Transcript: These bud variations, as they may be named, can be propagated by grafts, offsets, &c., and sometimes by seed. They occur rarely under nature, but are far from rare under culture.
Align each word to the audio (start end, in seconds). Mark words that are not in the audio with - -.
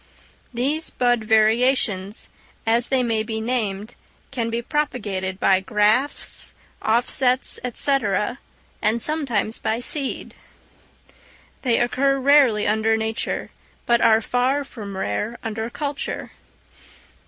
These 0.51 0.89
bud 0.89 1.25
variations, 1.25 2.29
as 2.65 2.87
they 2.87 3.03
may 3.03 3.21
be 3.21 3.39
named, 3.39 3.93
can 4.31 4.49
be 4.49 4.63
propagated 4.63 5.39
by 5.39 5.59
grafts, 5.59 6.55
offsets, 6.81 7.59
&c., 7.75 7.97
and 8.81 8.99
sometimes 8.99 9.59
by 9.59 9.79
seed. 9.79 10.33
They 11.61 11.77
occur 11.79 12.17
rarely 12.17 12.65
under 12.65 12.97
nature, 12.97 13.51
but 13.85 14.01
are 14.01 14.21
far 14.21 14.63
from 14.63 14.97
rare 14.97 15.37
under 15.43 15.69
culture. 15.69 16.31